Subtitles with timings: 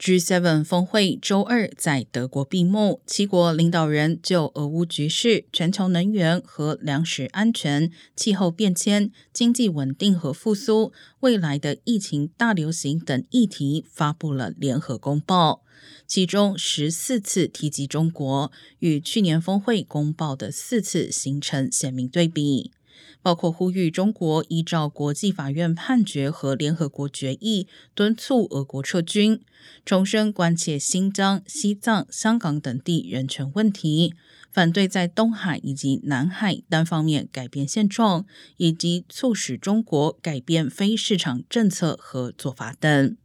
[0.00, 15.62] G7 峰会周二在德国闭幕，七国领导人就俄乌局势、全球能源和粮食安全、气候变迁、经济稳定和复苏、未来的疫情大流行等议题发布了联合公报，
[16.06, 22.70] 其中十四次提及中国，与去年峰会公报的四次形成鲜明对比。
[23.22, 29.40] 包括呼吁中国依照国际法院判决和联合国决议，敦促俄国撤军，
[29.84, 34.14] 重申关切新疆、西藏、香港等地人权问题，
[34.50, 38.24] 反对在东海以及南海单方面改变现状，
[38.56, 43.16] 以及促使中国改变非市场政策和做法等。